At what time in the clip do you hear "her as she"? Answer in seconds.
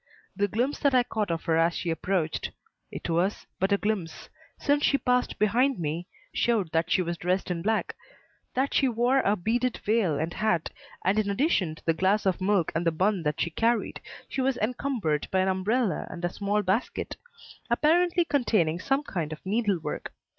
1.43-1.91